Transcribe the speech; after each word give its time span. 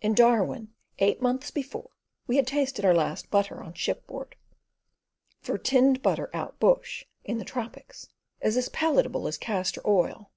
In 0.00 0.14
Darwin, 0.14 0.72
eight 1.00 1.20
months 1.20 1.50
before 1.50 1.90
we 2.26 2.36
had 2.36 2.46
tasted 2.46 2.82
our 2.82 2.94
last 2.94 3.30
butter 3.30 3.62
on 3.62 3.74
ship 3.74 4.06
board, 4.06 4.34
for 5.42 5.58
tinned 5.58 6.00
butter, 6.00 6.30
out 6.32 6.58
bush, 6.58 7.04
in 7.24 7.36
the 7.36 7.44
tropics, 7.44 8.08
is 8.40 8.56
as 8.56 8.70
palatable 8.70 9.28
as 9.28 9.36
castor 9.36 9.82
oil. 9.86 10.30